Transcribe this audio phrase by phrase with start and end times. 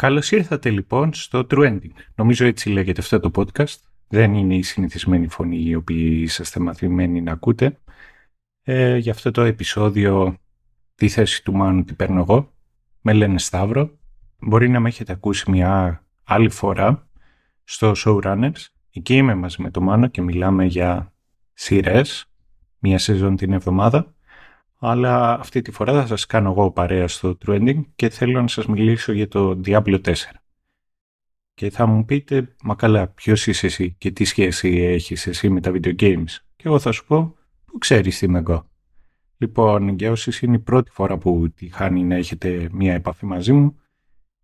[0.00, 1.90] Καλώς ήρθατε λοιπόν στο True Ending.
[2.14, 3.76] Νομίζω έτσι λέγεται αυτό το podcast.
[4.08, 7.78] Δεν είναι η συνηθισμένη φωνή η οποία είσαστε μαθημένοι να ακούτε.
[8.62, 10.36] Ε, για αυτό το επεισόδιο
[10.94, 12.52] τη θέση του Μάνου την παίρνω εγώ.
[13.00, 13.98] Με λένε Σταύρο.
[14.38, 17.08] Μπορεί να με έχετε ακούσει μια άλλη φορά
[17.64, 18.66] στο Showrunners.
[18.92, 21.12] Εκεί είμαι μαζί με το Μάνο και μιλάμε για
[21.52, 22.30] σειρές,
[22.78, 24.14] μία σεζόν την εβδομάδα.
[24.82, 28.66] Αλλά αυτή τη φορά θα σας κάνω εγώ παρέα στο Trending και θέλω να σας
[28.66, 30.12] μιλήσω για το Diablo 4.
[31.54, 35.60] Και θα μου πείτε, μα καλά, ποιος είσαι εσύ και τι σχέση έχεις εσύ με
[35.60, 38.70] τα video games; Και εγώ θα σου πω, που ξέρεις τι είμαι εγώ;
[39.38, 43.52] Λοιπόν, για όσοι είναι η πρώτη φορά που τη χάνει να έχετε μία επαφή μαζί
[43.52, 43.76] μου,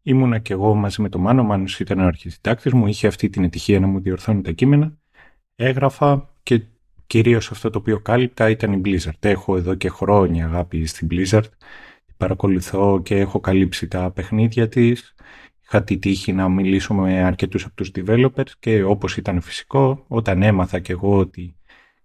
[0.03, 3.29] ήμουνα και εγώ μαζί με τον Μάνο, ο Μάνος ήταν ο αρχισυντάκτης μου, είχε αυτή
[3.29, 4.97] την ευτυχία να μου διορθώνει τα κείμενα.
[5.57, 6.63] Έγραφα και
[7.07, 9.19] κυρίως αυτό το οποίο κάλυπτα ήταν η Blizzard.
[9.21, 11.49] Έχω εδώ και χρόνια αγάπη στην Blizzard.
[12.17, 15.15] Παρακολουθώ και έχω καλύψει τα παιχνίδια της.
[15.63, 20.43] Είχα τη τύχη να μιλήσω με αρκετούς από τους developers και όπως ήταν φυσικό, όταν
[20.43, 21.57] έμαθα και εγώ ότι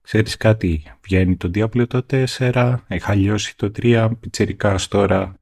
[0.02, 2.06] ξέρεις κάτι, βγαίνει το Diablo το
[2.40, 5.36] 4, είχα λιώσει το 3, πιτσερικάς τώρα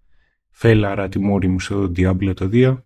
[0.50, 2.78] φέλαρα τη μούρη μου στο Diablo το 2,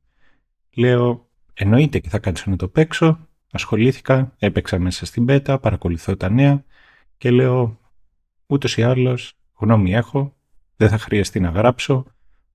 [0.76, 6.30] λέω εννοείται και θα κάτσω να το παίξω, ασχολήθηκα, έπαιξα μέσα στην πέτα, παρακολουθώ τα
[6.30, 6.64] νέα
[7.18, 7.80] και λέω
[8.46, 10.36] ούτως ή άλλως γνώμη έχω,
[10.76, 12.06] δεν θα χρειαστεί να γράψω,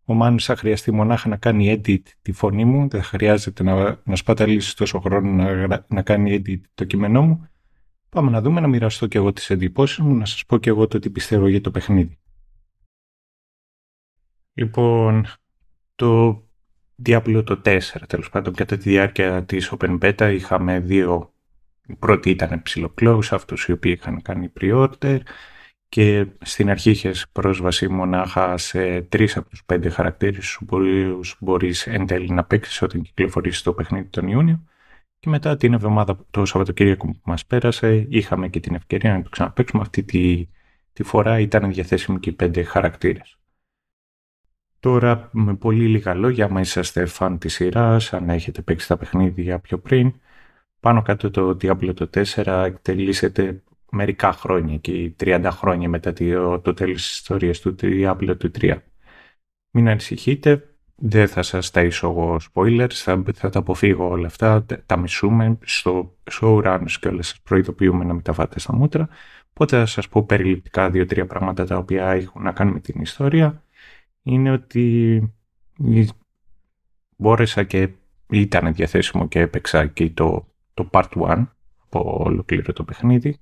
[0.04, 4.00] ο Μάνος θα χρειαστεί μονάχα να κάνει edit τη φωνή μου, δεν θα χρειάζεται να,
[4.04, 7.48] να σπαταλήσει τόσο χρόνο να, να κάνει edit το κείμενό μου.
[8.08, 10.86] Πάμε να δούμε, να μοιραστώ και εγώ τις εντυπώσεις μου, να σας πω και εγώ
[10.86, 12.18] το τι πιστεύω για το παιχνίδι.
[14.52, 15.26] Λοιπόν,
[15.94, 16.42] το
[17.04, 21.32] Diablo το 4 τέλος πάντων κατά τη διάρκεια της Open Beta είχαμε δύο
[21.88, 25.18] η πρώτη ήταν ψηλοκλώους αυτούς οι οποίοι είχαν κάνει pre-order
[25.88, 31.86] και στην αρχή είχες πρόσβαση μονάχα σε τρεις από τους πέντε χαρακτήρες που μπορείς, μπορείς
[31.86, 34.62] εν τέλει να παίξεις όταν κυκλοφορήσεις το παιχνίδι τον Ιούνιο
[35.18, 39.28] και μετά την εβδομάδα το Σαββατοκύριακο που μας πέρασε είχαμε και την ευκαιρία να το
[39.28, 40.48] ξαναπαίξουμε αυτή τη,
[40.92, 43.38] τη φορά ήταν διαθέσιμοι και οι πέντε χαρακτήρες.
[44.80, 49.58] Τώρα με πολύ λίγα λόγια, άμα είσαστε φαν της σειράς, αν έχετε παίξει τα παιχνίδια
[49.58, 50.14] πιο πριν,
[50.80, 56.74] πάνω κάτω το Diablo το 4 εκτελήσεται μερικά χρόνια και 30 χρόνια μετά το, το
[56.74, 58.76] τέλος της ιστορίας του Diablo του 3.
[59.70, 64.96] Μην ανησυχείτε, δεν θα σας τα εγώ spoilers, θα, θα τα αποφύγω όλα αυτά, τα
[64.96, 69.08] μισούμε στο showruns και όλα σας προειδοποιούμε να μεταβάτε στα μούτρα,
[69.50, 73.62] οπότε θα σας πω περιληπτικά δύο-τρία πράγματα τα οποία έχουν να κάνουν με την ιστορία
[74.22, 75.22] είναι ότι
[77.16, 77.88] μπόρεσα και
[78.30, 81.46] ήταν διαθέσιμο και έπαιξα και το, το Part 1
[81.84, 83.38] από ολοκλήρω το παιχνίδι.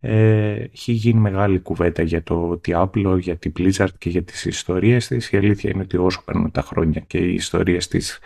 [0.00, 5.06] Ε, έχει γίνει μεγάλη κουβέντα για το Diablo, για την Blizzard και για τις ιστορίες
[5.06, 5.30] της.
[5.30, 8.18] Η αλήθεια είναι ότι όσο παίρνουν τα χρόνια και οι ιστορίες της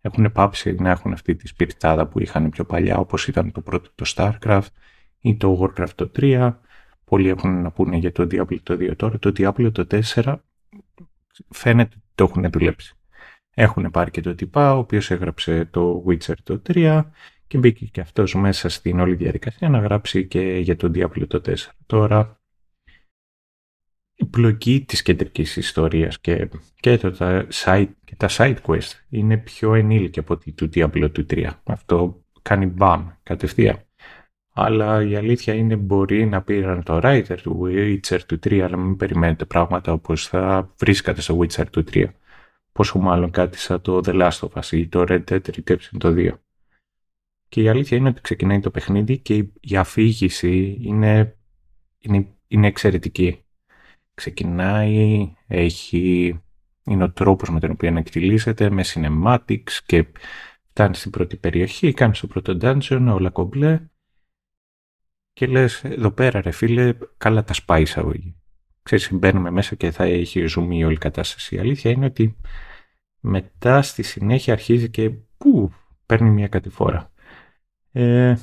[0.00, 3.90] έχουν πάψει να έχουν αυτή τη σπιρτάδα που είχαν πιο παλιά όπως ήταν το πρώτο
[3.94, 4.72] το Starcraft
[5.20, 6.54] ή το Warcraft το 3.
[7.04, 9.18] Πολλοί έχουν να πούνε για το Diablo το 2 τώρα.
[9.18, 10.36] Το Diablo το 4
[11.48, 12.96] φαίνεται ότι το έχουν δουλέψει.
[13.54, 17.04] Έχουν πάρει και το τυπά, ο οποίος έγραψε το Witcher το 3
[17.48, 21.40] και μπήκε και αυτός μέσα στην όλη διαδικασία να γράψει και για τον Diablo το
[21.46, 21.54] 4.
[21.86, 22.40] Τώρα,
[24.14, 26.48] η πλοκή της κεντρικής ιστορίας και,
[26.80, 31.10] και, το, τα, side, και τα side quest είναι πιο ενήλικη από τη του Diablo
[31.12, 31.50] του 3.
[31.64, 33.82] Αυτό κάνει μπαμ κατευθείαν.
[34.52, 38.96] Αλλά η αλήθεια είναι μπορεί να πήραν το writer του Witcher του 3, αλλά μην
[38.96, 42.04] περιμένετε πράγματα όπως θα βρίσκατε στο Witcher του 3.
[42.72, 46.14] Πόσο μάλλον κάτι σαν το The Last of Us ή το Red Dead Redemption το
[46.16, 46.30] 2.
[47.48, 51.36] Και η αλήθεια είναι ότι ξεκινάει το παιχνίδι και η αφήγηση είναι,
[51.98, 53.44] είναι, είναι εξαιρετική.
[54.14, 56.40] Ξεκινάει, έχει,
[56.84, 60.06] είναι ο τρόπος με τον οποίο εκτιλήσεται, με cinematics και
[60.68, 63.88] φτάνει στην πρώτη περιοχή, κάνει στο πρώτο dungeon, όλα κομπλέ
[65.38, 68.36] και λες εδώ πέρα ρε φίλε καλά τα σπάει εισαγωγή.
[68.82, 71.54] Ξέρεις μπαίνουμε μέσα και θα έχει ζουμί όλη η κατάσταση.
[71.54, 72.36] Η αλήθεια είναι ότι
[73.20, 75.72] μετά στη συνέχεια αρχίζει και πού
[76.06, 77.12] παίρνει μια κατηφόρα.
[77.92, 78.34] Ε,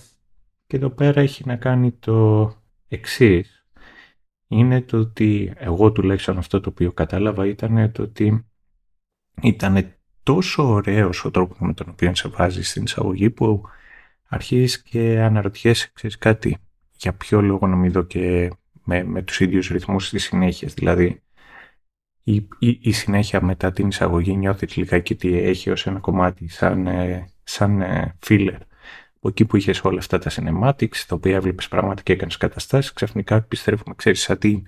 [0.68, 2.52] και εδώ πέρα έχει να κάνει το
[2.88, 3.66] εξής.
[4.48, 8.46] Είναι το ότι εγώ τουλάχιστον αυτό το οποίο κατάλαβα ήταν το ότι
[9.42, 9.94] ήταν
[10.24, 13.64] τόσο ωραίος ο τρόπος με τον οποίο σε βάζεις στην εισαγωγή που
[14.28, 16.58] αρχίζεις και αναρωτιέσαι, ξέρεις κάτι,
[16.98, 18.52] για ποιο λόγο να μην δω και
[18.84, 20.74] με, με τους ίδιους ρυθμούς της συνέχειας.
[20.74, 21.24] Δηλαδή,
[22.24, 26.88] η, η, η, συνέχεια μετά την εισαγωγή νιώθεις λιγάκι ότι έχει ως ένα κομμάτι σαν,
[26.88, 28.60] ε, σαν ε, filler.
[29.26, 32.94] Από εκεί που είχες όλα αυτά τα cinematics, τα οποία έβλεπες πράγματα και έκανες καταστάσεις,
[32.94, 34.62] ξαφνικά επιστρέφουμε, ξέρεις, σαν τη,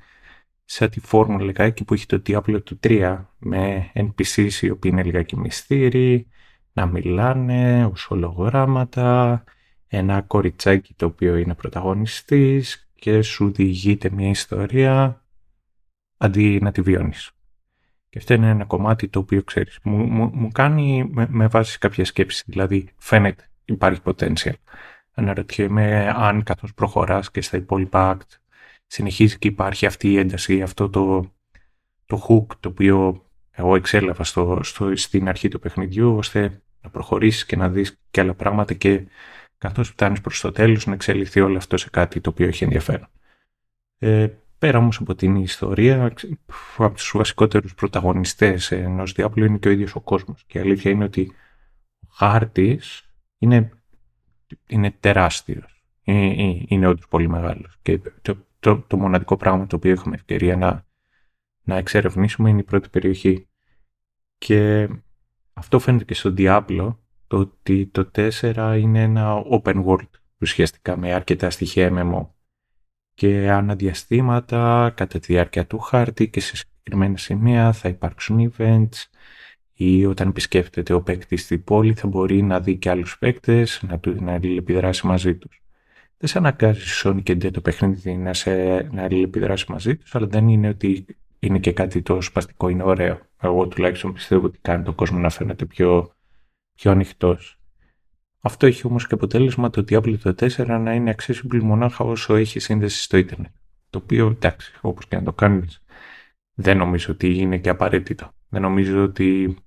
[0.65, 5.03] σαν τη φόρμουλα λιγάκι που έχει το Diablo του 3 με NPCs οι οποίοι είναι
[5.03, 6.27] λιγάκι μυστήριοι,
[6.73, 9.43] να μιλάνε ως ολογράμματα,
[9.87, 15.25] ένα κοριτσάκι το οποίο είναι πρωταγωνιστής και σου διηγείται μια ιστορία
[16.17, 17.31] αντί να τη βιώνεις.
[18.09, 19.79] Και αυτό είναι ένα κομμάτι το οποίο ξέρεις.
[19.83, 22.43] Μου, μου, κάνει με, με βάση κάποια σκέψη.
[22.47, 24.53] Δηλαδή φαίνεται υπάρχει potential.
[25.13, 28.37] Αναρωτιέμαι αν καθώς προχωράς και στα υπόλοιπα act
[28.87, 31.31] συνεχίζει και υπάρχει αυτή η ένταση, αυτό το,
[32.05, 37.45] το hook το οποίο εγώ εξέλαβα στο, στο, στην αρχή του παιχνιδιού ώστε να προχωρήσεις
[37.45, 39.07] και να δεις και άλλα πράγματα και
[39.57, 43.07] καθώς φτάνεις προς το τέλος να εξελιχθεί όλο αυτό σε κάτι το οποίο έχει ενδιαφέρον.
[43.97, 44.27] Ε,
[44.57, 46.13] πέρα όμως από την ιστορία,
[46.77, 50.43] από τους βασικότερους πρωταγωνιστές ενός διάπλου είναι και ο ίδιος ο κόσμος.
[50.47, 51.31] Και η αλήθεια είναι ότι
[51.99, 53.06] ο χάρτης
[53.37, 53.71] είναι,
[54.67, 55.83] είναι τεράστιος.
[56.03, 57.77] Είναι, ε, είναι όντως πολύ μεγάλος.
[57.81, 60.85] Και το, το, το, μοναδικό πράγμα το οποίο έχουμε ευκαιρία να,
[61.63, 63.47] να εξερευνήσουμε είναι η πρώτη περιοχή.
[64.37, 64.89] Και
[65.53, 66.95] αυτό φαίνεται και στο Diablo,
[67.27, 70.09] το ότι το 4 είναι ένα open world
[70.41, 72.27] ουσιαστικά με αρκετά στοιχεία MMO
[73.13, 79.05] και αναδιαστήματα κατά τη διάρκεια του χάρτη και σε συγκεκριμένα σημεία θα υπάρξουν events
[79.79, 83.99] ή όταν επισκέφτεται ο παίκτης στην πόλη θα μπορεί να δει και άλλους παίκτες, να,
[84.19, 85.61] να αλληλεπιδράσει μαζί τους.
[86.17, 90.27] Δεν σε αναγκάζει Sony και Nintendo το παιχνίδι να, σε, να αλληλεπιδράσει μαζί τους, αλλά
[90.27, 91.05] δεν είναι ότι
[91.39, 93.19] είναι και κάτι το σπαστικό, είναι ωραίο.
[93.41, 96.11] Εγώ τουλάχιστον πιστεύω ότι κάνει τον κόσμο να φαίνεται πιο,
[96.73, 97.59] πιο ανοιχτός.
[98.39, 102.59] Αυτό έχει όμως και αποτέλεσμα το Diablo το 4 να είναι accessible μονάχα όσο έχει
[102.59, 103.51] σύνδεση στο ίντερνετ.
[103.89, 105.83] Το οποίο εντάξει, όπως και να το κάνεις,
[106.53, 108.31] δεν νομίζω ότι είναι και απαραίτητο.
[108.49, 109.57] Δεν νομίζω ότι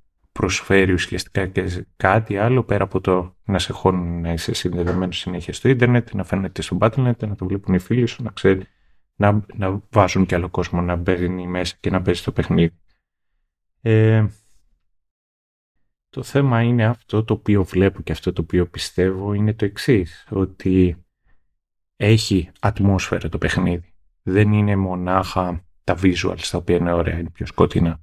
[0.40, 5.52] προσφέρει ουσιαστικά και κάτι άλλο πέρα από το να σε χώνουν να είσαι συνδεδεμένος συνέχεια
[5.52, 8.62] στο ίντερνετ, να φαίνεται στο Battle.net, να το βλέπουν οι φίλοι σου, να ξέρει
[9.14, 12.78] να, να βάζουν και άλλο κόσμο να μπαίνει μέσα και να παίζει το παιχνίδι.
[13.80, 14.26] Ε,
[16.10, 20.26] το θέμα είναι αυτό το οποίο βλέπω και αυτό το οποίο πιστεύω είναι το εξής
[20.30, 21.04] ότι
[21.96, 23.94] έχει ατμόσφαιρα το παιχνίδι.
[24.22, 28.00] Δεν είναι μονάχα τα visuals τα οποία είναι ωραία, είναι πιο σκοτεινά.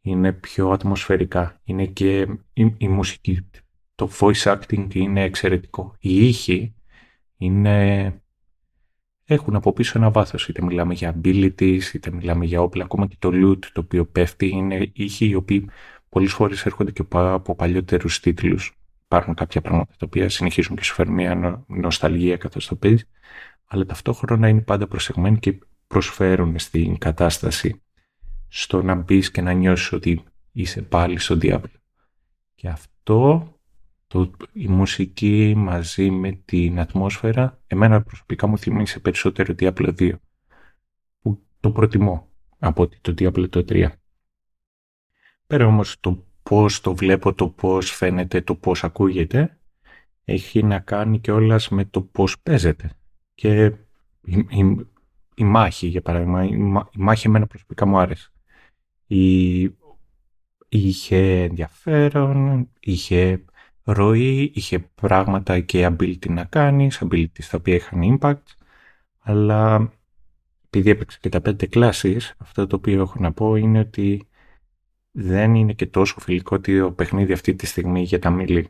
[0.00, 1.60] Είναι πιο ατμοσφαιρικά.
[1.64, 2.20] Είναι και
[2.52, 3.48] η, η μουσική.
[3.94, 5.96] Το voice acting είναι εξαιρετικό.
[5.98, 6.74] Οι ήχοι
[7.36, 8.20] είναι...
[9.24, 10.48] έχουν από πίσω ένα βάθος.
[10.48, 12.84] Είτε μιλάμε για abilities, είτε μιλάμε για όπλα.
[12.84, 15.68] Ακόμα και το loot το οποίο πέφτει είναι ήχοι οι οποίοι
[16.08, 18.78] πολλές φορές έρχονται και από παλιότερους τίτλους.
[19.04, 23.08] Υπάρχουν κάποια πράγματα τα οποία συνεχίζουν και σου φέρνουν μια νοσταλγία καθώς το παίζεις,
[23.66, 27.82] αλλά ταυτόχρονα είναι πάντα προσεγμένοι και προσφέρουν στην κατάσταση
[28.48, 31.70] στο να μπεις και να νιώσεις ότι είσαι πάλι στον διάβλο.
[32.54, 33.52] Και αυτό,
[34.06, 40.12] το, η μουσική μαζί με την ατμόσφαιρα, εμένα προσωπικά μου θυμίζει περισσότερο Diablo 2,
[41.20, 42.28] που το προτιμώ
[42.58, 43.88] από το Diablo 3.
[45.46, 49.58] Πέρα όμως το πώς το βλέπω, το πώς φαίνεται, το πώς ακούγεται,
[50.24, 52.92] έχει να κάνει και όλας με το πώς παίζεται.
[53.34, 53.72] Και
[54.20, 54.46] η,
[55.34, 56.48] η, μάχη, για παράδειγμα, η,
[56.92, 58.32] η, μάχη εμένα προσωπικά μου άρεσε.
[59.08, 59.62] Η,
[60.68, 63.44] είχε ενδιαφέρον, είχε
[63.84, 68.42] ροή, είχε πράγματα και ability να κάνεις, ability στα οποία είχαν impact,
[69.18, 69.92] αλλά
[70.66, 74.28] επειδή έπαιξε και τα πέντε κλάσεις, αυτό το οποίο έχω να πω είναι ότι
[75.10, 78.68] δεν είναι και τόσο φιλικό το παιχνίδι αυτή τη στιγμή για τα μιλή.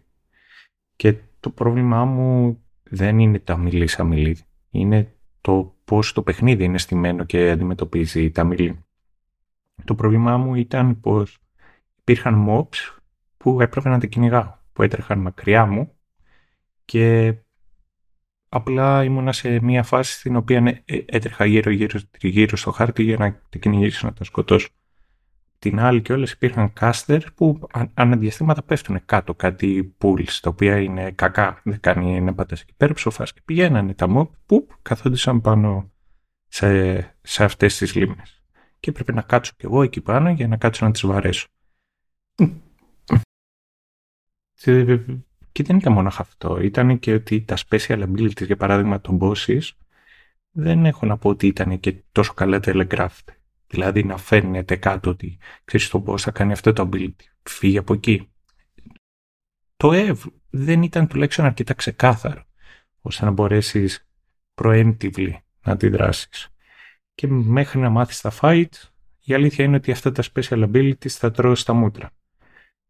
[0.97, 4.39] Και το πρόβλημά μου δεν είναι τα μιλή σαν μιλή.
[4.71, 8.88] Είναι το πώς το παιχνίδι είναι στημένο και αντιμετωπίζει τα μιλή.
[9.85, 11.39] Το πρόβλημά μου ήταν πως
[11.99, 12.99] υπήρχαν mobs
[13.37, 15.93] που έπρεπε να τα κυνηγάω, που έτρεχαν μακριά μου
[16.85, 17.35] και
[18.49, 23.17] απλά ήμουνα σε μια φάση στην οποία ε, έτρεχα γύρω γύρω, γύρω στο χάρτη για
[23.17, 24.69] να τα κυνηγήσω, να τα σκοτώσω.
[25.59, 31.11] Την άλλη και όλες υπήρχαν caster που αναδιαστήματα πέφτουν κάτω κάτι pools τα οποία είναι
[31.11, 35.91] κακά, δεν κάνει να πατάς εκεί πέρα ψοφάς και πηγαίνανε τα mob που καθόντουσαν πάνω
[36.49, 38.38] σε, σε αυτές τις λίμνες
[38.81, 41.47] και έπρεπε να κάτσω κι εγώ εκεί πάνω για να κάτσω να τις βαρέσω.
[45.53, 49.71] Και δεν ήταν μόνο αυτό, ήταν και ότι τα special abilities για παράδειγμα των bosses
[50.51, 55.39] δεν έχω να πω ότι ήταν και τόσο καλά telegraphed Δηλαδή να φέρνετε κάτω ότι
[55.65, 57.25] ξέρεις το πώς θα κάνει αυτό το ability.
[57.43, 58.31] Φύγει από εκεί.
[59.77, 60.17] Το EV
[60.51, 62.45] δεν ήταν τουλάχιστον αρκετά ξεκάθαρο
[63.01, 64.09] ώστε να μπορέσεις
[64.55, 65.33] preemptively
[65.65, 66.49] να αντιδράσεις.
[67.19, 68.69] Και μέχρι να μάθεις τα fight,
[69.25, 72.11] η αλήθεια είναι ότι αυτά τα special abilities θα τρώσει τα μούτρα.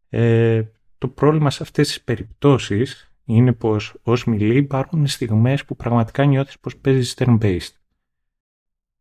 [0.09, 0.63] Ε,
[0.97, 6.59] το πρόβλημα σε αυτές τις περιπτώσεις είναι πως ως μιλή υπάρχουν στιγμές που πραγματικά νιώθεις
[6.59, 7.73] πως παίζεις turn-based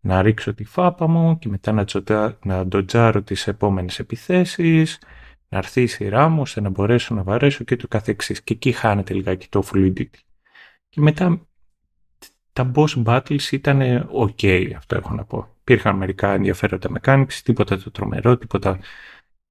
[0.00, 4.98] να ρίξω τη φάπα μου και μετά να, τσοτα, να ντοτζάρω τις επόμενες επιθέσεις
[5.48, 8.42] να έρθει η σειρά μου ώστε να μπορέσω να βαρέσω και το καθεξής.
[8.42, 10.18] Και εκεί χάνεται λιγάκι το fluidity.
[10.88, 11.47] Και μετά
[12.58, 15.54] τα boss battles ήταν ok, αυτό έχω να πω.
[15.60, 18.78] Υπήρχαν μερικά ενδιαφέροντα mechanics, τίποτα το τρομερό, τίποτα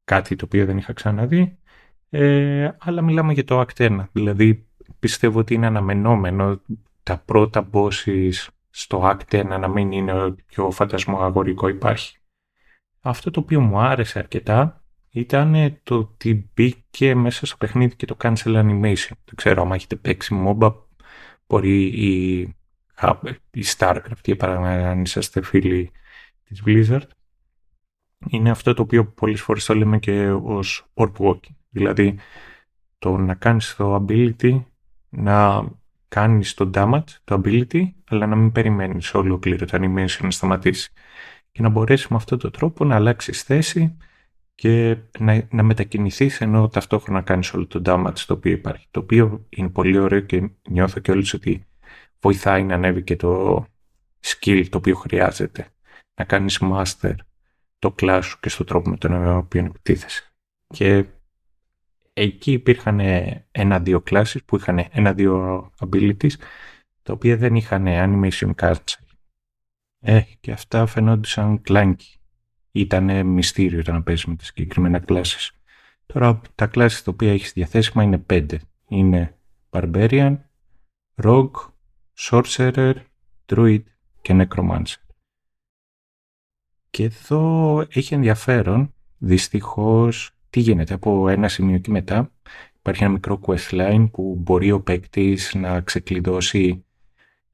[0.04, 1.58] κάτι το οποίο δεν είχα ξαναδεί.
[2.10, 4.06] Ε, αλλά μιλάμε για το Act 1.
[4.12, 4.68] Δηλαδή
[5.00, 6.62] πιστεύω ότι είναι αναμενόμενο
[7.04, 8.32] τα πρώτα bosses
[8.70, 12.18] στο Act 1 να μην είναι ό,τι πιο φαντασμοαγορικό υπάρχει.
[13.02, 18.18] Αυτό το οποίο μου άρεσε αρκετά ήταν το ότι μπήκε μέσα στο παιχνίδι και το
[18.22, 19.16] cancel animation.
[19.26, 20.74] Δεν ξέρω, αν έχετε παίξει MOBA,
[21.48, 22.56] μπορεί η,
[23.52, 25.92] η StarCraft, για παράδειγμα, αν είσαστε φίλοι
[26.44, 27.08] της Blizzard,
[28.30, 31.56] είναι αυτό το οποίο πολλές φορές το λέμε και ως orb walking.
[31.70, 32.20] Δηλαδή,
[32.98, 34.64] το να κάνεις το ability,
[35.10, 35.66] να
[36.08, 40.92] κάνεις το damage, το ability, αλλά να μην περιμένεις ολόκληρο το animation να σταματήσει.
[41.52, 43.98] Και να μπορέσει με αυτόν τον τρόπο να αλλάξεις θέση
[44.56, 48.88] και να, να μετακινηθείς ενώ ταυτόχρονα κάνεις όλο το damage το οποίο υπάρχει.
[48.92, 51.67] Το οποίο είναι πολύ ωραίο και νιώθω και όλους ότι
[52.20, 53.66] βοηθάει να ανέβει και το
[54.22, 55.68] skill το οποίο χρειάζεται.
[56.16, 57.14] Να κάνεις master
[57.80, 60.34] το class σου και στον τρόπο με τον οποίο επιτίθεσαι.
[60.68, 61.06] Και
[62.14, 63.00] εκεί υπήρχαν
[63.52, 66.34] ένα-δύο classes που είχαν ένα-δύο abilities
[67.04, 69.02] τα οποία δεν είχαν animation cancel.
[70.00, 72.20] Ε, και αυτά φαινόντουσαν κλάνκι.
[72.72, 75.50] Ήταν μυστήριο το να παίζεις με τα συγκεκριμένα classes.
[76.06, 78.60] Τώρα τα classes τα οποία έχεις διαθέσιμα είναι πέντε.
[78.88, 79.38] Είναι
[79.70, 80.38] Barbarian,
[81.24, 81.52] Rogue,
[82.20, 82.94] Sorcerer,
[83.46, 83.84] Druid
[84.22, 85.02] και Necromancer.
[86.90, 92.32] Και εδώ έχει ενδιαφέρον, δυστυχώς, τι γίνεται από ένα σημείο και μετά.
[92.78, 96.86] Υπάρχει ένα μικρό questline που μπορεί ο παίκτης να ξεκλειδώσει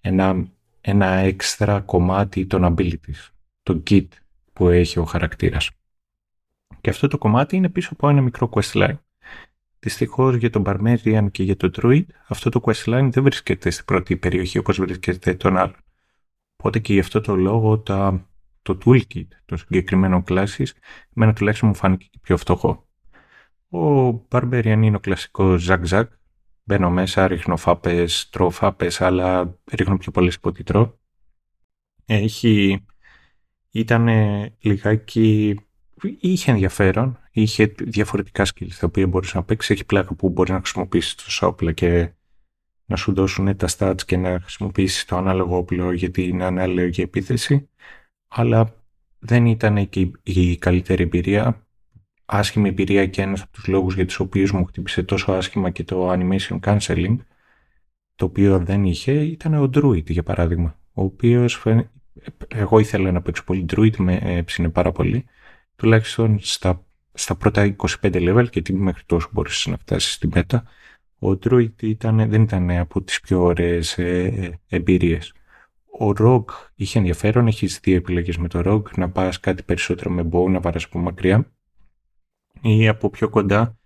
[0.02, 0.48] ένα,
[0.82, 3.30] ένα έξτρα κομμάτι των abilities,
[3.64, 4.08] το kit
[4.54, 5.70] που έχει ο χαρακτήρας.
[6.82, 8.98] Και αυτό το κομμάτι είναι πίσω από ένα μικρό questline.
[9.84, 14.18] Δυστυχώς για τον Barbarian και για τον Druid, αυτό το questline δεν βρίσκεται στην πρώτη
[14.18, 15.76] περιοχή όπως βρίσκεται τον άλλο.
[16.56, 18.28] Οπότε και γι' αυτό το λόγο τα
[18.62, 20.66] το toolkit των συγκεκριμένων classes,
[21.16, 22.88] εμένα τουλάχιστον μου φάνηκε πιο φτωχό.
[23.70, 26.12] Ο Barbarian είναι ο κλασικός ζακ-ζακ.
[26.64, 30.94] Μπαίνω μέσα, ρίχνω φάπες, τρώω φάπες, αλλά ρίχνω πιο πολλές από ό,τι τρώω.
[32.06, 32.86] Έχει...
[33.72, 34.08] Ήταν
[34.60, 35.60] λιγάκι...
[36.20, 39.70] Είχε ενδιαφέρον, είχε διαφορετικά skills τα οποία μπορείς να παίξεις.
[39.70, 42.12] Έχει πλάκα που μπορεί να χρησιμοποιήσεις το όπλα και
[42.86, 47.68] να σου δώσουν τα stats και να χρησιμοποιήσεις το ανάλογο όπλο γιατί είναι ανάλογη επίθεση
[48.28, 48.76] αλλά
[49.20, 51.68] δεν ήταν και η καλύτερη εμπειρία.
[52.26, 55.84] Άσχημη εμπειρία και ένας από τους λόγους για τους οποίους μου χτύπησε τόσο άσχημα και
[55.84, 57.18] το animation cancelling,
[58.16, 61.66] το οποίο δεν είχε, ήταν ο Druid για παράδειγμα, ο οποίος
[62.48, 65.26] εγώ ήθελα να παίξω πολύ Druid, με έψινε πάρα πολύ,
[65.76, 70.64] τουλάχιστον στα, στα πρώτα 25 level και τι μέχρι τόσο μπορείς να φτάσεις στην πέτα,
[71.20, 75.34] ο Druid ήταν, δεν ήταν από τις πιο ωραίες ε, εμπειρίες
[76.00, 80.30] ο Rogue είχε ενδιαφέρον, έχεις δύο επιλογές με το Rogue, να πας κάτι περισσότερο με
[80.32, 81.52] bow, να πάρεις από μακριά
[82.62, 83.78] ή από πιο κοντά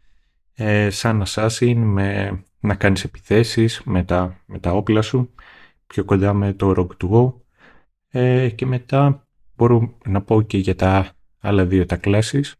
[0.53, 5.33] ε, σαν assassin με, να κάνεις επιθέσεις με τα, με τα όπλα σου,
[5.87, 7.33] πιο κοντά με το Rogue Duo
[8.09, 12.51] ε, και μετά μπορώ να πω και για τα άλλα δύο τα classes.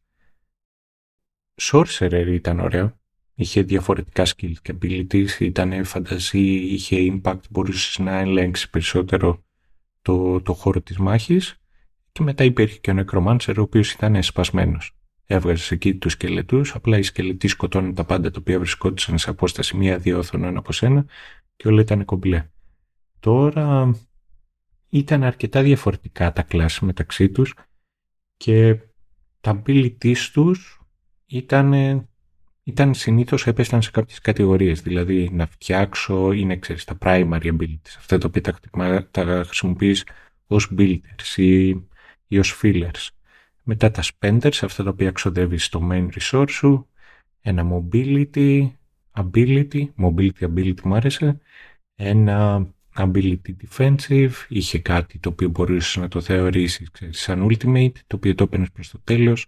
[1.61, 2.99] Sorcerer ήταν ωραίο,
[3.35, 9.43] είχε διαφορετικά skills και abilities, ήταν φανταζή, είχε impact, μπορούσες να ελέγξεις περισσότερο
[10.01, 11.61] το, το χώρο της μάχης
[12.11, 14.91] και μετά υπήρχε και ο Necromancer ο οποίος ήταν σπασμένος.
[15.25, 19.77] Έβγαζες εκεί τους σκελετούς, απλά οι σκελετοί σκοτώνουν τα πάντα τα οποία βρισκόντουσαν σε απόσταση
[19.77, 21.05] μία-δύο όθωνων από σένα
[21.55, 22.49] και όλα ήταν κομπλέ.
[23.19, 23.95] Τώρα
[24.89, 27.53] ήταν αρκετά διαφορετικά τα κλάσsi μεταξύ τους
[28.37, 28.79] και
[29.41, 30.76] τα abilities τους
[31.27, 31.73] ήταν
[32.67, 38.17] ήταν συνήθως έπεσαν σε κάποιες κατηγορίες, δηλαδή να φτιάξω είναι ξέρεις, τα primary abilities, αυτά
[38.17, 40.05] τα οποία τα, τα χρησιμοποιείς
[40.47, 41.67] ως builders ή,
[42.27, 43.07] ή ως fillers.
[43.63, 46.87] Μετά τα spenders, αυτά τα οποία ξοδεύεις στο main resource σου,
[47.41, 48.69] ένα mobility,
[49.11, 51.39] ability, mobility ability μου άρεσε,
[51.95, 58.15] ένα ability defensive, είχε κάτι το οποίο μπορείς να το θεωρήσεις ξέρεις, σαν ultimate, το
[58.15, 59.45] οποίο το έπαιρνες προς το τέλος,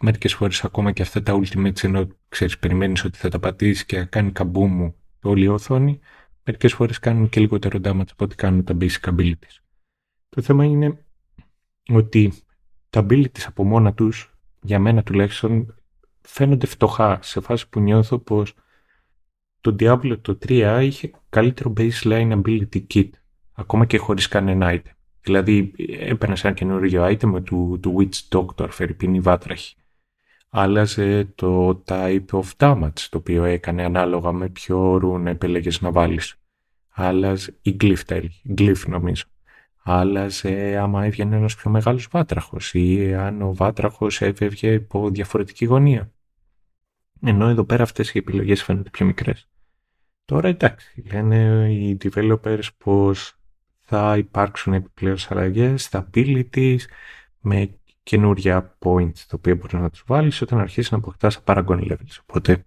[0.00, 4.04] μερικές φορές ακόμα και αυτά τα ultimates ενώ ξέρεις περιμένεις ότι θα τα πατήσεις και
[4.04, 6.00] κάνει καμπούμου όλη η οθόνη
[6.44, 9.58] μερικές φορές κάνουν και λιγότερο damage από ό,τι κάνουν τα basic abilities.
[10.28, 10.98] Το θέμα είναι
[11.88, 12.32] ότι
[12.90, 15.74] τα abilities από μόνα τους για μένα τουλάχιστον
[16.20, 18.54] φαίνονται φτωχά σε φάση που νιώθω πως
[19.60, 23.08] το Diablo το 3 είχε καλύτερο baseline ability kit
[23.52, 24.92] ακόμα και χωρίς κανένα item.
[25.20, 29.76] Δηλαδή έπαιρνες ένα καινούργιο item του, του Witch Doctor, Φερρυπίνη Βάτραχη
[30.48, 36.34] άλλαζε το type of damage το οποίο έκανε ανάλογα με ποιο ρουν επέλεγες να βάλεις.
[36.88, 39.24] Άλλαζε η glyph, glyph νομίζω.
[39.82, 46.12] Άλλαζε άμα έβγαινε ένας πιο μεγάλος βάτραχος ή αν ο βάτραχος έφευγε υπό διαφορετική γωνία.
[47.22, 49.48] Ενώ εδώ πέρα αυτές οι επιλογές φαίνονται πιο μικρές.
[50.24, 53.38] Τώρα εντάξει, λένε οι developers πως
[53.80, 56.78] θα υπάρξουν επιπλέον αλλαγές στα abilities
[57.40, 57.78] με
[58.08, 62.16] καινούρια points τα οποία μπορεί να τους βάλεις όταν αρχίσεις να αποκτάς paragon levels.
[62.22, 62.64] Οπότε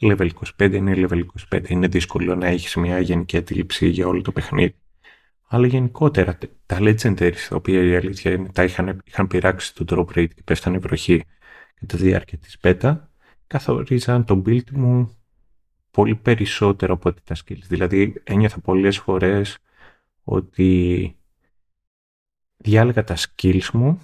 [0.00, 1.68] level 25 είναι level 25.
[1.68, 4.74] Είναι δύσκολο να έχεις μια γενική αντίληψη για όλο το παιχνίδι.
[5.48, 10.18] Αλλά γενικότερα τα legendaries τα οποία η αλήθεια είναι, τα είχαν, είχαν πειράξει το drop
[10.18, 11.24] rate και πέφτανε βροχή
[11.74, 13.00] κατά τη διάρκεια της beta
[13.46, 15.16] καθορίζαν το build μου
[15.90, 17.62] πολύ περισσότερο από ό,τι τα skills.
[17.68, 19.58] Δηλαδή ένιωθα πολλές φορές
[20.24, 21.14] ότι
[22.56, 24.00] διάλεγα τα skills μου,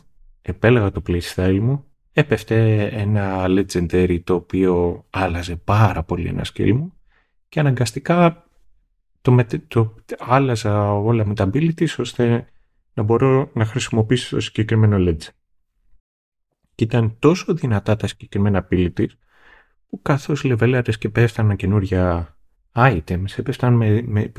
[0.50, 6.92] επέλεγα το playstyle μου, έπεφτε ένα legendary το οποίο άλλαζε πάρα πολύ ένα skill μου
[7.48, 8.46] και αναγκαστικά
[9.20, 12.46] το, το άλλαζα όλα με τα abilities ώστε
[12.94, 15.28] να μπορώ να χρησιμοποιήσω το συγκεκριμένο legend.
[16.74, 19.10] Και ήταν τόσο δυνατά τα συγκεκριμένα abilities
[19.86, 22.36] που καθώς λεβέλαρες και πέφταναν καινούρια
[22.72, 24.32] items, έπεφταν με, με,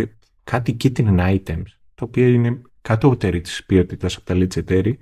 [0.44, 4.94] κάτι kitten items, το οποίο είναι κατώτερη της ποιότητας από τα legendary,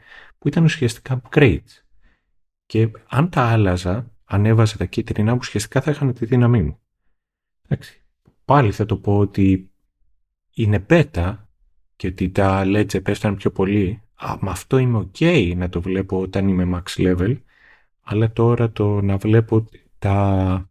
[0.45, 1.83] που ήταν ουσιαστικά upgrades.
[2.65, 6.79] Και αν τα άλλαζα, ανέβαζα τα κίτρινα, ουσιαστικά θα είχαν τη δύναμή μου.
[7.67, 8.03] Εντάξει.
[8.45, 9.71] Πάλι θα το πω ότι
[10.53, 11.37] είναι beta
[11.95, 14.01] και ότι τα ledge πέφτανε πιο πολύ.
[14.15, 17.37] Α, με αυτό είμαι ok να το βλέπω όταν είμαι max level,
[18.01, 19.65] αλλά τώρα το να βλέπω
[19.99, 20.69] τα,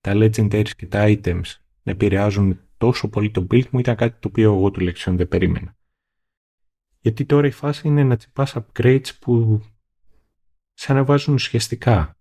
[0.00, 4.28] τα legendaries και τα items να επηρεάζουν τόσο πολύ το build μου ήταν κάτι το
[4.28, 5.77] οποίο εγώ τουλάχιστον δεν περίμενα.
[7.08, 9.62] Γιατί τώρα η φάση είναι να τσιπάς upgrades που
[10.74, 12.16] σε αναβάζουν ουσιαστικά.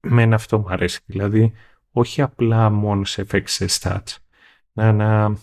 [0.00, 1.00] Μεν αυτό μου αρέσει.
[1.06, 1.52] Δηλαδή,
[1.90, 4.16] όχι απλά μόνο σε effects σε stats.
[4.72, 5.36] Να, να,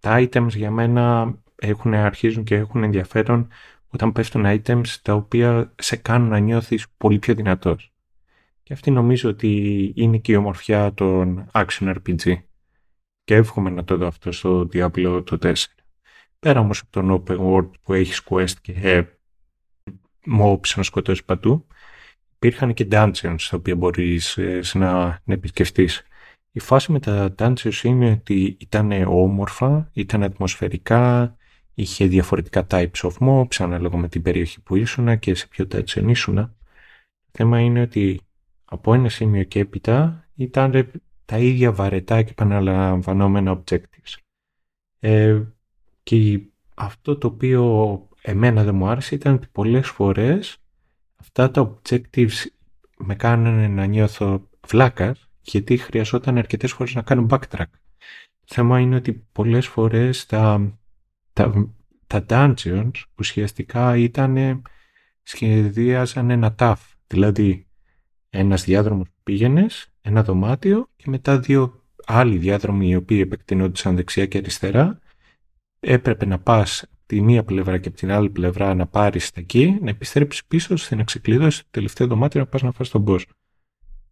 [0.00, 3.48] τα items για μένα έχουν, αρχίζουν και έχουν ενδιαφέρον
[3.88, 7.92] όταν πέφτουν items τα οποία σε κάνουν να νιώθεις πολύ πιο δυνατός.
[8.62, 12.36] Και αυτή νομίζω ότι είναι και η ομορφιά των action RPG.
[13.24, 15.54] Και εύχομαι να το δω αυτό στο Diablo το 4.
[16.46, 19.02] Πέρα όμως από τον open world που έχεις quest και ε,
[20.40, 21.66] mobs να σκοτώσεις παντού,
[22.34, 26.02] υπήρχαν και dungeons τα οποία μπορείς ε, να, να επισκεφτείς.
[26.52, 31.36] Η φάση με τα dungeons είναι ότι ήταν όμορφα, ήταν ατμοσφαιρικά,
[31.74, 36.04] είχε διαφορετικά types of mobs ανάλογα με την περιοχή που ήσουν και σε ποιο dungeon
[36.06, 36.34] ήσουν.
[36.34, 38.20] Το θέμα είναι ότι
[38.64, 40.90] από ένα σημείο και έπειτα ήταν
[41.24, 44.18] τα ίδια βαρετά και επαναλαμβανόμενα objectives.
[45.00, 45.42] Ε,
[46.02, 46.40] και
[46.74, 50.56] αυτό το οποίο εμένα δεν μου άρεσε ήταν ότι πολλές φορές
[51.16, 52.46] αυτά τα objectives
[52.98, 57.70] με κάνανε να νιώθω βλάκας γιατί χρειαζόταν αρκετές φορές να κάνω backtrack.
[58.44, 60.72] Το θέμα είναι ότι πολλές φορές τα,
[61.32, 61.72] τα,
[62.06, 64.62] τα dungeons ουσιαστικά ήταν
[65.22, 66.74] σχεδίαζαν ένα tough.
[67.06, 67.66] Δηλαδή
[68.30, 74.26] ένας διάδρομος που πήγαινες, ένα δωμάτιο και μετά δύο άλλοι διάδρομοι οι οποίοι επεκτηνόντουσαν δεξιά
[74.26, 74.98] και αριστερά.
[75.84, 79.78] Έπρεπε να πας τη μία πλευρά και από την άλλη πλευρά να πάρεις τα εκεί,
[79.80, 83.22] να επιστρέψεις πίσω ώστε να ξεκλειδώσει το τελευταίο δωμάτιο να πας να φας τον boss.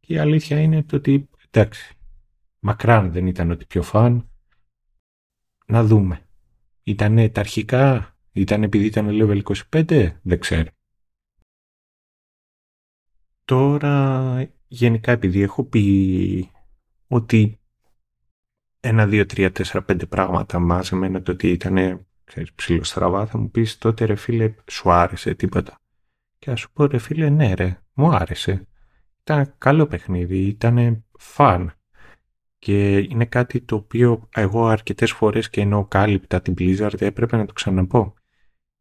[0.01, 1.95] Και η αλήθεια είναι το ότι, εντάξει,
[2.59, 4.31] μακράν δεν ήταν ότι πιο φαν.
[5.67, 6.27] Να δούμε.
[6.83, 10.71] Ήτανε τα αρχικά, ήταν επειδή ήταν level 25, δεν ξέρω.
[13.45, 16.51] Τώρα, γενικά επειδή έχω πει
[17.07, 17.60] ότι
[18.81, 22.07] ένα, δύο, τρία, τέσσερα, πέντε πράγματα μαζεμένα το ότι ήταν
[22.55, 25.81] ψηλό στραβά, θα μου πεις τότε ρε φίλε σου άρεσε τίποτα.
[26.39, 28.67] Και θα σου πω ρε φίλε ναι ρε, μου άρεσε.
[29.21, 31.75] Ήταν καλό παιχνίδι, ήταν φαν.
[32.59, 37.47] Και είναι κάτι το οποίο εγώ αρκετές φορές και ενώ κάλυπτα την Blizzard έπρεπε να
[37.47, 38.15] το ξαναπώ.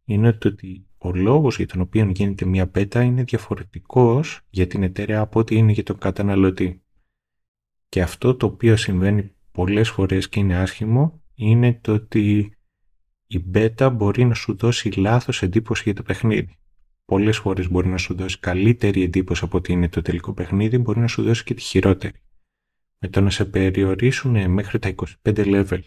[0.05, 4.83] Είναι το ότι ο λόγος για τον οποίο γίνεται μια πέτα είναι διαφορετικός για την
[4.83, 6.83] εταιρεία από ό,τι είναι για τον καταναλωτή.
[7.89, 12.53] Και αυτό το οποίο συμβαίνει πολλές φορές και είναι άσχημο είναι το ότι
[13.27, 16.57] η beta μπορεί να σου δώσει λάθος εντύπωση για το παιχνίδι.
[17.05, 20.99] Πολλές φορές μπορεί να σου δώσει καλύτερη εντύπωση από ότι είναι το τελικό παιχνίδι, μπορεί
[20.99, 22.21] να σου δώσει και τη χειρότερη.
[22.99, 25.79] Με το να σε περιορίσουν μέχρι τα 25 level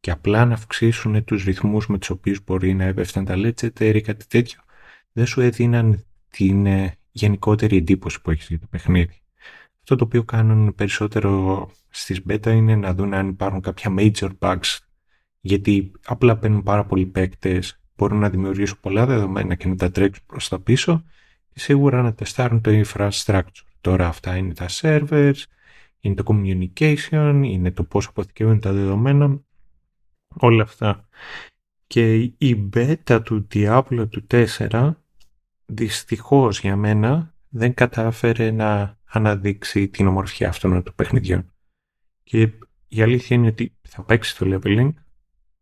[0.00, 4.00] και απλά να αυξήσουν τους ρυθμούς με τους οποίους μπορεί να έπεφταν τα legendary ή
[4.00, 4.60] κάτι τέτοιο,
[5.12, 9.23] δεν σου έδιναν την ε, γενικότερη εντύπωση που έχεις για το παιχνίδι.
[9.86, 14.78] Αυτό το οποίο κάνουν περισσότερο στις beta είναι να δουν αν υπάρχουν κάποια major bugs,
[15.40, 20.24] γιατί απλά παίρνουν πάρα πολλοί παίκτες, μπορούν να δημιουργήσουν πολλά δεδομένα και να τα τρέξουν
[20.26, 21.04] προς τα πίσω
[21.52, 23.64] και σίγουρα να τεστάρουν το infrastructure.
[23.80, 25.42] Τώρα αυτά είναι τα servers,
[26.00, 29.40] είναι το communication, είναι το πώς αποθηκεύουν τα δεδομένα,
[30.36, 31.08] όλα αυτά.
[31.86, 34.94] Και η beta του Diablo του 4
[35.66, 41.52] δυστυχώς για μένα δεν κατάφερε να αναδείξει την ομορφιά αυτών των παιχνιδιών.
[42.22, 42.52] Και
[42.88, 44.92] η αλήθεια είναι ότι θα παίξει το leveling,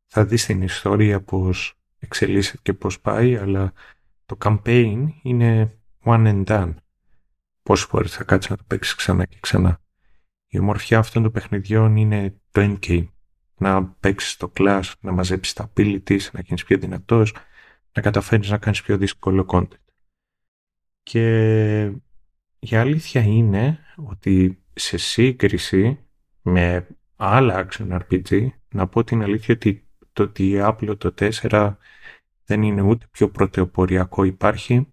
[0.06, 3.72] θα δεις την ιστορία πώς εξελίσσεται και πώς πάει, αλλά
[4.26, 6.74] το campaign είναι one and done.
[7.62, 9.80] Πόσες φορές θα κάτσεις να το παίξεις ξανά και ξανά.
[10.46, 13.06] Η ομορφιά αυτών των παιχνιδιών είναι το endgame.
[13.56, 17.34] Να παίξεις το class, να μαζέψεις τα abilities, να γίνεις πιο δυνατός,
[17.92, 19.76] να καταφέρεις να κάνεις πιο δύσκολο content.
[21.02, 21.92] Και
[22.64, 25.98] η αλήθεια είναι ότι σε σύγκριση
[26.42, 31.76] με άλλα action RPG, να πω την αλήθεια ότι το Diablo το 4
[32.44, 34.92] δεν είναι ούτε πιο πρωτεοποριακό υπάρχει,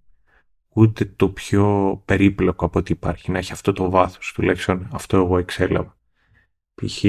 [0.69, 3.31] ούτε το πιο περίπλοκο από ό,τι υπάρχει.
[3.31, 5.97] Να έχει αυτό το βάθος, τουλάχιστον αυτό εγώ εξέλαβα.
[6.73, 7.05] Π.χ.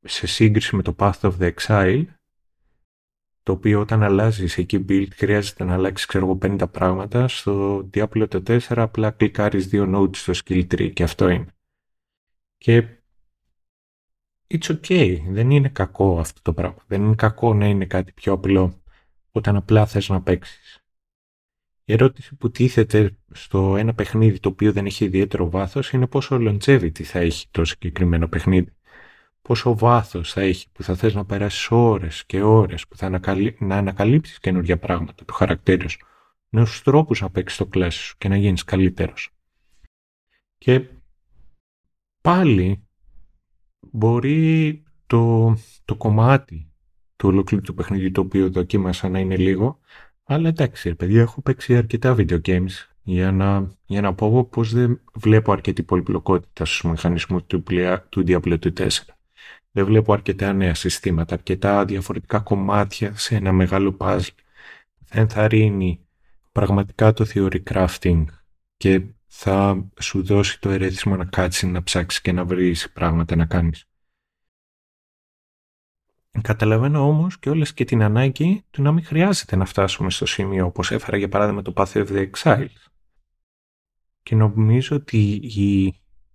[0.00, 2.04] σε σύγκριση με το Path of the Exile,
[3.42, 8.28] το οποίο όταν αλλάζεις εκεί build χρειάζεται να αλλάξεις ξέρω εγώ 50 πράγματα, στο Diablo
[8.28, 11.46] το 4 απλά κλικάρεις δύο nodes στο skill tree και αυτό είναι.
[12.58, 12.84] Και
[14.48, 16.84] it's okay, δεν είναι κακό αυτό το πράγμα.
[16.86, 18.82] Δεν είναι κακό να είναι κάτι πιο απλό
[19.30, 20.84] όταν απλά θες να παίξεις.
[21.84, 26.36] Η ερώτηση που τίθεται στο ένα παιχνίδι το οποίο δεν έχει ιδιαίτερο βάθος είναι πόσο
[26.36, 28.72] longevity θα έχει το συγκεκριμένο παιχνίδι.
[29.42, 33.56] Πόσο βάθος θα έχει που θα θες να περάσεις ώρες και ώρες που θα ανακαλύ...
[33.60, 35.98] να ανακαλύψεις καινούργια πράγματα, το χαρακτήρα σου,
[36.48, 39.30] νέους τρόπους να παίξεις το κλάσι σου και να γίνεις καλύτερος.
[40.58, 40.88] Και
[42.20, 42.86] πάλι
[43.90, 46.72] μπορεί το, το κομμάτι
[47.16, 49.78] του ολοκλήρου του παιχνιδιού το οποίο δοκίμασα να είναι λίγο,
[50.24, 52.70] αλλά εντάξει, παιδιά, έχω παίξει αρκετά video games
[53.02, 57.62] για να, για να πω πως δεν βλέπω αρκετή πολυπλοκότητα στους μηχανισμούς του,
[58.08, 58.88] του Diablo 4.
[59.72, 64.34] Δεν βλέπω αρκετά νέα συστήματα, αρκετά διαφορετικά κομμάτια σε ένα μεγάλο puzzle.
[65.04, 66.06] Θα ενθαρρύνει
[66.52, 68.24] πραγματικά το theory crafting
[68.76, 73.46] και θα σου δώσει το ερέθισμα να κάτσεις να ψάξεις και να βρεις πράγματα να
[73.46, 73.84] κάνεις.
[76.42, 80.66] Καταλαβαίνω όμως και όλες και την ανάγκη του να μην χρειάζεται να φτάσουμε στο σημείο
[80.66, 82.90] όπως έφερα για παράδειγμα το Path of the Exiles.
[84.22, 85.84] Και νομίζω ότι η,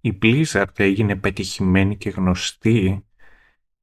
[0.01, 3.05] η Blizzard έγινε πετυχημένη και γνωστή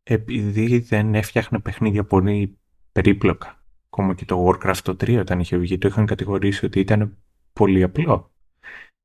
[0.03, 2.59] επειδή δεν έφτιαχνε παιχνίδια πολύ
[2.93, 3.65] περίπλοκα.
[3.87, 7.17] Ακόμα και το Warcraft το 3 όταν είχε βγει το είχαν κατηγορήσει ότι ήταν
[7.53, 8.33] πολύ απλό.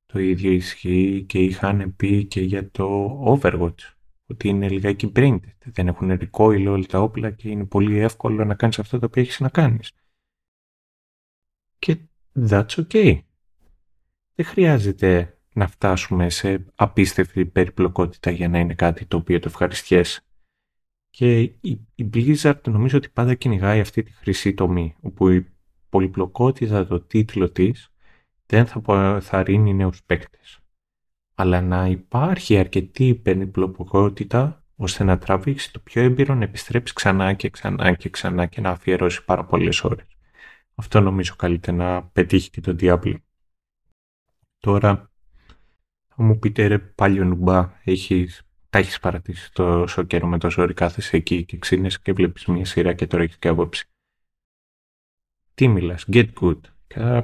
[0.06, 3.94] Το ίδιο ισχύει και είχαν πει και για το Overwatch
[4.28, 5.58] ότι είναι λιγάκι printed.
[5.66, 9.22] Δεν έχουν recoil όλα τα όπλα και είναι πολύ εύκολο να κάνεις αυτό το οποίο
[9.22, 9.92] έχεις να κάνεις.
[11.80, 11.98] Και
[12.50, 13.22] that's okay.
[14.34, 20.22] Δεν χρειάζεται να φτάσουμε σε απίστευτη περιπλοκότητα για να είναι κάτι το οποίο το ευχαριστιέσαι.
[21.10, 25.54] Και η, Blizzard νομίζω ότι πάντα κυνηγάει αυτή τη χρυσή τομή, όπου η
[25.90, 27.90] πολυπλοκότητα, το τίτλο της,
[28.46, 30.62] δεν θα, θα ρίνει νέους παίκτες
[31.40, 37.50] αλλά να υπάρχει αρκετή περιπλοκότητα ώστε να τραβήξει το πιο έμπειρο να επιστρέψει ξανά και
[37.50, 40.08] ξανά και ξανά και να αφιερώσει πάρα πολλές ώρες.
[40.76, 43.16] Αυτό νομίζω καλύτερα να πετύχει και το Diablo.
[44.60, 45.12] Τώρα
[46.08, 48.47] θα μου πείτε ρε πάλι ο νουμπά, έχεις,
[48.78, 52.66] τα έχεις παρατήσει τόσο καιρό με το ζόρι κάθεσαι εκεί και ξύνεσαι και βλέπεις μια
[52.66, 53.86] σειρά και τώρα έχεις και άποψη.
[55.54, 56.60] Τι μιλάς, get good.
[56.88, 57.24] Και,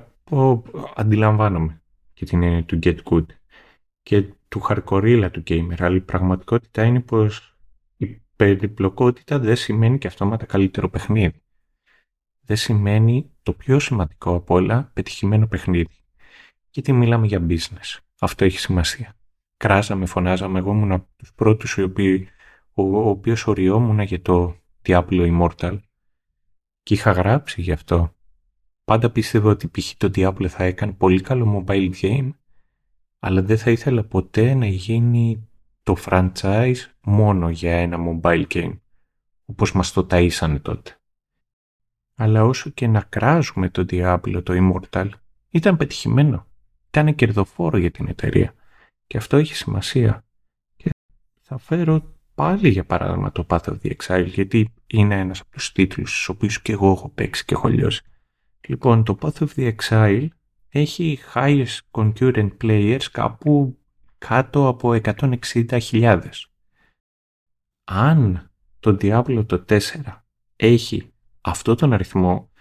[0.96, 1.82] αντιλαμβάνομαι
[2.14, 3.26] και την έννοια του get good
[4.02, 7.58] και του χαρκορίλα του gamer, αλλά η πραγματικότητα είναι πως
[7.98, 11.42] η περιπλοκότητα δεν σημαίνει και αυτόματα καλύτερο παιχνίδι.
[12.42, 15.96] Δεν σημαίνει το πιο σημαντικό από όλα πετυχημένο παιχνίδι.
[16.70, 18.00] Γιατί μιλάμε για business.
[18.20, 19.16] Αυτό έχει σημασία.
[19.64, 21.92] Κράζαμε, φωνάζαμε, εγώ ήμουν από τους πρώτους ο,
[22.74, 25.80] ο οποίος οριόμουν για το Diablo Immortal
[26.84, 28.16] και είχα γράψει γι' αυτό.
[28.84, 29.94] Πάντα πίστευα ότι π.χ.
[29.98, 32.30] το Diablo θα έκανε πολύ καλό mobile game
[33.20, 35.50] αλλά δεν θα ήθελα ποτέ να γίνει
[35.84, 38.80] το franchise μόνο για ένα mobile game,
[39.46, 41.00] όπως μας το ταΐσανε τότε.
[42.16, 45.10] Αλλά όσο και να κράζουμε το Diablo, το Immortal,
[45.50, 46.48] ήταν πετυχημένο.
[46.88, 48.54] Ήταν κερδοφόρο για την εταιρεία.
[49.14, 50.26] Και αυτό έχει σημασία.
[50.76, 50.90] Και
[51.42, 55.72] θα φέρω πάλι για παράδειγμα το Path of the Exile, γιατί είναι ένας από τους
[55.72, 58.04] τίτλους στους οποίους και εγώ έχω παίξει και έχω λιώσει.
[58.68, 60.28] Λοιπόν, το Path of the Exile
[60.70, 63.80] έχει highest concurrent players κάπου
[64.18, 66.22] κάτω από 160.000.
[67.84, 69.80] Αν το Diablo το 4
[70.56, 72.52] έχει αυτό τον αριθμό,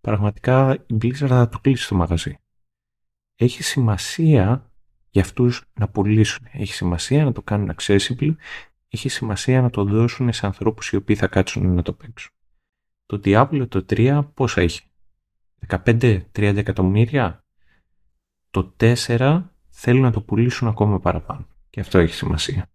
[0.00, 2.38] πραγματικά η Blizzard θα το κλείσει το μαγαζί.
[3.34, 4.67] έχει σημασία
[5.18, 6.46] για αυτούς να πουλήσουν.
[6.52, 8.34] Έχει σημασία να το κάνουν accessible,
[8.88, 12.32] έχει σημασία να το δώσουν σε ανθρώπους οι οποίοι θα κάτσουν να το παίξουν.
[13.06, 14.82] Το Diablo το 3 πόσα έχει;
[15.68, 17.44] 15-30 εκατομμύρια;
[18.50, 21.46] Το 4 θέλουν να το πουλήσουν ακόμα παραπάνω.
[21.70, 22.70] Και αυτό έχει σημασία.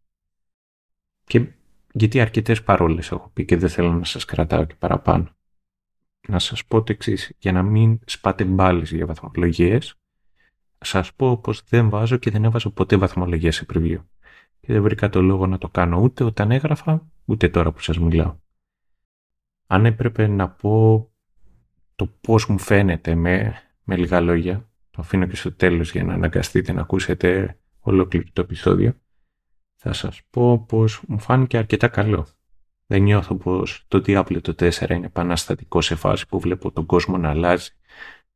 [1.24, 1.48] Και
[1.94, 5.36] γιατί αρκετές παρόλες έχω πει και δεν θέλω να σας κρατάω και παραπάνω.
[6.28, 9.98] Να σας πω το εξής για να μην σπάτε μπάλες για βαθμολογίες,
[10.84, 13.98] σας πω πως δεν βάζω και δεν έβαζω ποτέ βαθμολογία σε preview.
[14.60, 18.00] Και δεν βρήκα το λόγο να το κάνω ούτε όταν έγραφα, ούτε τώρα που σας
[18.00, 18.36] μιλάω.
[19.68, 21.08] Αν έπρεπε να πω
[21.96, 26.14] το πώς μου φαίνεται με, με λίγα λόγια, το αφήνω και στο τέλος για να
[26.14, 28.94] αναγκαστείτε να ακούσετε ολόκληρο το επεισόδιο,
[29.76, 32.28] θα σας πω πως μου φάνηκε αρκετά καλό.
[32.86, 37.18] Δεν νιώθω πως το Diablo το 4 είναι επαναστατικό σε φάση που βλέπω τον κόσμο
[37.18, 37.70] να αλλάζει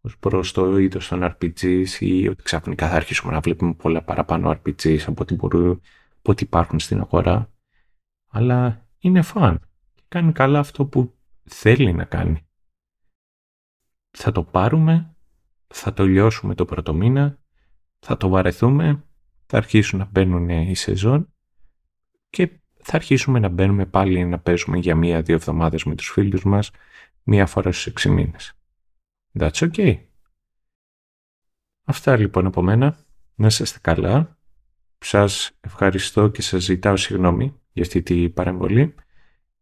[0.08, 4.50] ως προς το είδος των RPGs ή ότι ξαφνικά θα αρχίσουμε να βλέπουμε πολλά παραπάνω
[4.52, 5.82] RPGs από ό,τι, μπορούν,
[6.18, 7.52] από ό,τι υπάρχουν στην αγορά.
[8.28, 9.60] Αλλά είναι φαν
[9.96, 12.48] και κάνει καλά αυτό που θέλει να κάνει.
[14.12, 15.16] Θα το πάρουμε,
[15.68, 17.40] θα το λιώσουμε το πρώτο μήνα,
[18.00, 19.04] θα το βαρεθούμε,
[19.46, 21.34] θα αρχίσουν να μπαίνουν οι σεζόν
[22.30, 26.72] και θα αρχίσουμε να μπαίνουμε πάλι να παίζουμε για μία-δύο εβδομάδες με τους φίλους μας
[27.24, 28.58] μία φορά στους έξι μήνες.
[29.40, 29.98] That's okay.
[31.84, 32.98] Αυτά λοιπόν από μένα.
[33.36, 34.38] Να είστε καλά.
[35.00, 38.96] Σας ευχαριστώ και σας ζητάω συγγνώμη για αυτή την παρεμβολή.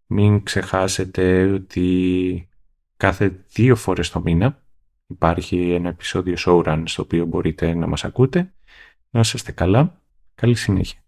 [0.05, 2.49] Μην ξεχάσετε ότι
[2.97, 4.63] κάθε δύο φορές το μήνα
[5.07, 8.53] υπάρχει ένα επεισόδιο showrun στο οποίο μπορείτε να μας ακούτε.
[9.09, 10.01] Να είστε καλά.
[10.35, 11.04] Καλή συνέχεια.